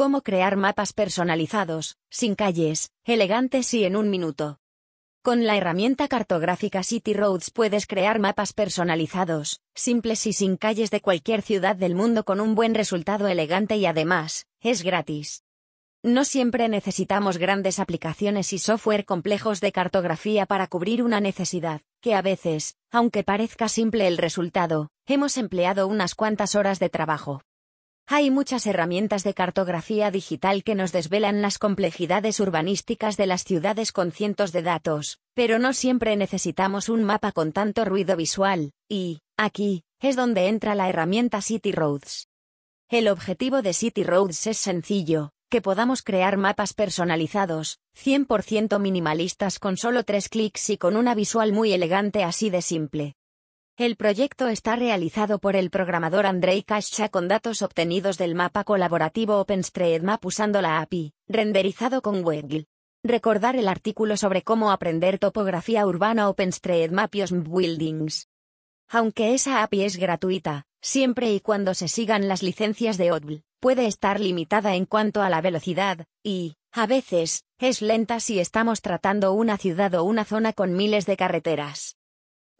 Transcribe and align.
Cómo 0.00 0.22
crear 0.22 0.56
mapas 0.56 0.94
personalizados, 0.94 1.98
sin 2.08 2.34
calles, 2.34 2.90
elegantes 3.04 3.74
y 3.74 3.84
en 3.84 3.96
un 3.96 4.08
minuto. 4.08 4.58
Con 5.22 5.44
la 5.44 5.58
herramienta 5.58 6.08
cartográfica 6.08 6.82
City 6.82 7.12
Roads 7.12 7.50
puedes 7.50 7.86
crear 7.86 8.18
mapas 8.18 8.54
personalizados, 8.54 9.60
simples 9.74 10.26
y 10.26 10.32
sin 10.32 10.56
calles 10.56 10.90
de 10.90 11.02
cualquier 11.02 11.42
ciudad 11.42 11.76
del 11.76 11.94
mundo 11.94 12.24
con 12.24 12.40
un 12.40 12.54
buen 12.54 12.74
resultado 12.74 13.28
elegante 13.28 13.76
y 13.76 13.84
además, 13.84 14.46
es 14.62 14.82
gratis. 14.82 15.44
No 16.02 16.24
siempre 16.24 16.70
necesitamos 16.70 17.36
grandes 17.36 17.78
aplicaciones 17.78 18.54
y 18.54 18.58
software 18.58 19.04
complejos 19.04 19.60
de 19.60 19.70
cartografía 19.70 20.46
para 20.46 20.66
cubrir 20.66 21.02
una 21.02 21.20
necesidad, 21.20 21.82
que 22.00 22.14
a 22.14 22.22
veces, 22.22 22.74
aunque 22.90 23.22
parezca 23.22 23.68
simple 23.68 24.08
el 24.08 24.16
resultado, 24.16 24.88
hemos 25.04 25.36
empleado 25.36 25.86
unas 25.86 26.14
cuantas 26.14 26.54
horas 26.54 26.78
de 26.78 26.88
trabajo. 26.88 27.42
Hay 28.12 28.32
muchas 28.32 28.66
herramientas 28.66 29.22
de 29.22 29.34
cartografía 29.34 30.10
digital 30.10 30.64
que 30.64 30.74
nos 30.74 30.90
desvelan 30.90 31.42
las 31.42 31.58
complejidades 31.58 32.40
urbanísticas 32.40 33.16
de 33.16 33.26
las 33.26 33.44
ciudades 33.44 33.92
con 33.92 34.10
cientos 34.10 34.50
de 34.50 34.62
datos, 34.62 35.20
pero 35.32 35.60
no 35.60 35.72
siempre 35.72 36.16
necesitamos 36.16 36.88
un 36.88 37.04
mapa 37.04 37.30
con 37.30 37.52
tanto 37.52 37.84
ruido 37.84 38.16
visual, 38.16 38.72
y, 38.88 39.20
aquí, 39.36 39.84
es 40.00 40.16
donde 40.16 40.48
entra 40.48 40.74
la 40.74 40.88
herramienta 40.88 41.40
City 41.40 41.70
Roads. 41.70 42.26
El 42.88 43.06
objetivo 43.06 43.62
de 43.62 43.74
City 43.74 44.02
Roads 44.02 44.48
es 44.48 44.58
sencillo, 44.58 45.30
que 45.48 45.62
podamos 45.62 46.02
crear 46.02 46.36
mapas 46.36 46.74
personalizados, 46.74 47.78
100% 47.96 48.80
minimalistas 48.80 49.60
con 49.60 49.76
solo 49.76 50.02
tres 50.02 50.28
clics 50.28 50.70
y 50.70 50.78
con 50.78 50.96
una 50.96 51.14
visual 51.14 51.52
muy 51.52 51.72
elegante 51.72 52.24
así 52.24 52.50
de 52.50 52.60
simple. 52.60 53.14
El 53.80 53.96
proyecto 53.96 54.48
está 54.48 54.76
realizado 54.76 55.38
por 55.38 55.56
el 55.56 55.70
programador 55.70 56.26
Andrei 56.26 56.62
Kascha 56.62 57.08
con 57.08 57.28
datos 57.28 57.62
obtenidos 57.62 58.18
del 58.18 58.34
mapa 58.34 58.62
colaborativo 58.62 59.40
OpenStreetMap 59.40 60.22
usando 60.26 60.60
la 60.60 60.82
API, 60.82 61.14
renderizado 61.26 62.02
con 62.02 62.22
Weggle. 62.22 62.66
Recordar 63.02 63.56
el 63.56 63.68
artículo 63.68 64.18
sobre 64.18 64.42
cómo 64.42 64.70
aprender 64.70 65.18
topografía 65.18 65.86
urbana 65.86 66.28
OpenStreetMap 66.28 67.14
y 67.14 67.22
Buildings. 67.30 68.28
Aunque 68.86 69.32
esa 69.32 69.62
API 69.62 69.84
es 69.84 69.96
gratuita, 69.96 70.66
siempre 70.82 71.32
y 71.32 71.40
cuando 71.40 71.72
se 71.72 71.88
sigan 71.88 72.28
las 72.28 72.42
licencias 72.42 72.98
de 72.98 73.12
ODBL, 73.12 73.44
puede 73.60 73.86
estar 73.86 74.20
limitada 74.20 74.74
en 74.74 74.84
cuanto 74.84 75.22
a 75.22 75.30
la 75.30 75.40
velocidad, 75.40 76.04
y, 76.22 76.58
a 76.70 76.86
veces, 76.86 77.46
es 77.58 77.80
lenta 77.80 78.20
si 78.20 78.40
estamos 78.40 78.82
tratando 78.82 79.32
una 79.32 79.56
ciudad 79.56 79.94
o 79.94 80.04
una 80.04 80.26
zona 80.26 80.52
con 80.52 80.74
miles 80.74 81.06
de 81.06 81.16
carreteras. 81.16 81.96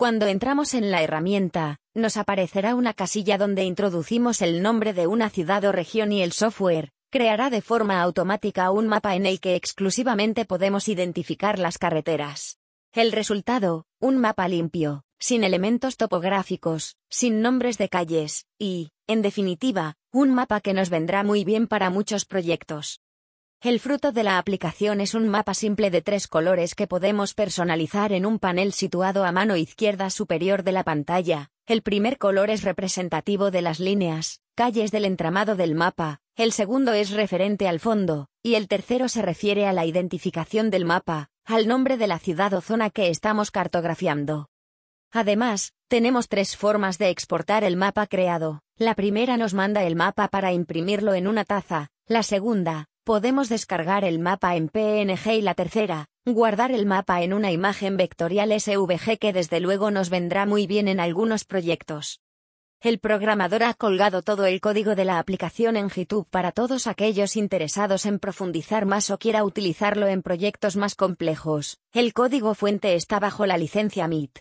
Cuando 0.01 0.29
entramos 0.29 0.73
en 0.73 0.91
la 0.91 1.03
herramienta, 1.03 1.77
nos 1.93 2.17
aparecerá 2.17 2.75
una 2.75 2.95
casilla 2.95 3.37
donde 3.37 3.65
introducimos 3.65 4.41
el 4.41 4.63
nombre 4.63 4.95
de 4.95 5.07
una 5.07 5.29
ciudad 5.29 5.63
o 5.67 5.73
región 5.73 6.11
y 6.11 6.23
el 6.23 6.33
software, 6.33 6.93
creará 7.11 7.51
de 7.51 7.61
forma 7.61 8.01
automática 8.01 8.71
un 8.71 8.89
mapa 8.89 9.15
en 9.15 9.27
el 9.27 9.41
que 9.41 9.57
exclusivamente 9.57 10.47
podemos 10.47 10.89
identificar 10.89 11.59
las 11.59 11.77
carreteras. 11.77 12.57
El 12.95 13.13
resultado, 13.13 13.85
un 13.99 14.17
mapa 14.17 14.49
limpio, 14.49 15.05
sin 15.19 15.45
elementos 15.45 15.99
topográficos, 15.99 16.97
sin 17.11 17.43
nombres 17.43 17.77
de 17.77 17.91
calles, 17.91 18.47
y, 18.59 18.93
en 19.07 19.21
definitiva, 19.21 19.97
un 20.13 20.33
mapa 20.33 20.63
que 20.63 20.73
nos 20.73 20.89
vendrá 20.89 21.25
muy 21.25 21.45
bien 21.45 21.67
para 21.67 21.91
muchos 21.91 22.25
proyectos. 22.25 23.03
El 23.63 23.79
fruto 23.79 24.11
de 24.11 24.23
la 24.23 24.39
aplicación 24.39 25.03
es 25.03 25.13
un 25.13 25.29
mapa 25.29 25.53
simple 25.53 25.91
de 25.91 26.01
tres 26.01 26.29
colores 26.29 26.75
que 26.75 26.87
podemos 26.87 27.35
personalizar 27.35 28.11
en 28.11 28.25
un 28.25 28.39
panel 28.39 28.73
situado 28.73 29.23
a 29.23 29.33
mano 29.33 29.55
izquierda 29.55 30.09
superior 30.09 30.63
de 30.63 30.73
la 30.73 30.83
pantalla. 30.83 31.51
El 31.67 31.83
primer 31.83 32.17
color 32.17 32.49
es 32.49 32.63
representativo 32.63 33.51
de 33.51 33.61
las 33.61 33.79
líneas, 33.79 34.41
calles 34.55 34.93
del 34.93 35.05
entramado 35.05 35.57
del 35.57 35.75
mapa, 35.75 36.23
el 36.37 36.53
segundo 36.53 36.95
es 36.95 37.11
referente 37.11 37.69
al 37.69 37.81
fondo, 37.81 38.29
y 38.43 38.55
el 38.55 38.67
tercero 38.67 39.11
se 39.11 39.21
refiere 39.21 39.67
a 39.67 39.75
la 39.75 39.85
identificación 39.85 40.71
del 40.71 40.87
mapa, 40.87 41.29
al 41.45 41.69
nombre 41.69 41.99
de 41.99 42.07
la 42.07 42.19
ciudad 42.19 42.55
o 42.55 42.63
zona 42.63 42.89
que 42.89 43.11
estamos 43.11 43.51
cartografiando. 43.51 44.49
Además, 45.13 45.75
tenemos 45.87 46.29
tres 46.29 46.57
formas 46.57 46.97
de 46.97 47.11
exportar 47.11 47.65
el 47.65 47.77
mapa 47.77 48.07
creado. 48.07 48.63
La 48.79 48.95
primera 48.95 49.37
nos 49.37 49.53
manda 49.53 49.83
el 49.85 49.97
mapa 49.97 50.29
para 50.29 50.55
imprimirlo 50.55 51.13
en 51.13 51.29
una 51.29 51.45
taza, 51.45 51.91
la 52.07 52.23
segunda, 52.23 52.87
Podemos 53.05 53.49
descargar 53.49 54.05
el 54.05 54.19
mapa 54.19 54.57
en 54.57 54.69
PNG 54.69 55.33
y 55.33 55.41
la 55.41 55.55
tercera, 55.55 56.09
guardar 56.27 56.71
el 56.71 56.85
mapa 56.85 57.23
en 57.23 57.33
una 57.33 57.51
imagen 57.51 57.97
vectorial 57.97 58.53
SVG 58.61 59.19
que 59.19 59.33
desde 59.33 59.59
luego 59.59 59.91
nos 59.91 60.11
vendrá 60.11 60.45
muy 60.45 60.67
bien 60.67 60.87
en 60.87 61.01
algunos 61.01 61.45
proyectos. 61.45 62.21
El 62.83 62.99
programador 62.99 63.63
ha 63.63 63.73
colgado 63.73 64.21
todo 64.21 64.45
el 64.45 64.61
código 64.61 64.95
de 64.95 65.07
la 65.07 65.19
aplicación 65.19 65.79
en 65.79 65.89
GitHub 65.89 66.29
para 66.29 66.53
todos 66.53 66.87
aquellos 66.87 67.37
interesados 67.37 68.05
en 68.05 68.19
profundizar 68.19 68.85
más 68.85 69.09
o 69.11 69.19
quiera 69.19 69.45
utilizarlo 69.45 70.07
en 70.07 70.23
proyectos 70.23 70.77
más 70.77 70.95
complejos. 70.95 71.79
El 71.93 72.13
código 72.13 72.55
fuente 72.55 72.95
está 72.95 73.19
bajo 73.19 73.47
la 73.47 73.57
licencia 73.57 74.09
MIT. 74.09 74.41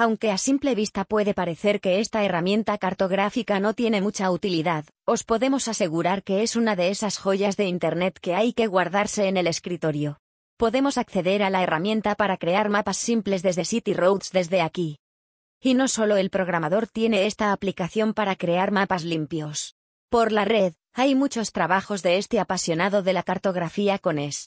Aunque 0.00 0.30
a 0.30 0.38
simple 0.38 0.76
vista 0.76 1.04
puede 1.04 1.34
parecer 1.34 1.80
que 1.80 1.98
esta 1.98 2.24
herramienta 2.24 2.78
cartográfica 2.78 3.58
no 3.58 3.74
tiene 3.74 4.00
mucha 4.00 4.30
utilidad, 4.30 4.84
os 5.04 5.24
podemos 5.24 5.66
asegurar 5.66 6.22
que 6.22 6.44
es 6.44 6.54
una 6.54 6.76
de 6.76 6.90
esas 6.90 7.18
joyas 7.18 7.56
de 7.56 7.66
Internet 7.66 8.16
que 8.20 8.36
hay 8.36 8.52
que 8.52 8.68
guardarse 8.68 9.26
en 9.26 9.36
el 9.36 9.48
escritorio. 9.48 10.20
Podemos 10.56 10.98
acceder 10.98 11.42
a 11.42 11.50
la 11.50 11.64
herramienta 11.64 12.14
para 12.14 12.36
crear 12.36 12.68
mapas 12.68 12.96
simples 12.96 13.42
desde 13.42 13.64
City 13.64 13.92
Roads 13.92 14.30
desde 14.30 14.60
aquí. 14.60 15.00
Y 15.60 15.74
no 15.74 15.88
solo 15.88 16.16
el 16.16 16.30
programador 16.30 16.86
tiene 16.86 17.26
esta 17.26 17.50
aplicación 17.52 18.14
para 18.14 18.36
crear 18.36 18.70
mapas 18.70 19.02
limpios. 19.02 19.74
Por 20.10 20.30
la 20.30 20.44
red, 20.44 20.74
hay 20.92 21.16
muchos 21.16 21.50
trabajos 21.50 22.04
de 22.04 22.18
este 22.18 22.38
apasionado 22.38 23.02
de 23.02 23.14
la 23.14 23.24
cartografía 23.24 23.98
con 23.98 24.20
ES. 24.20 24.46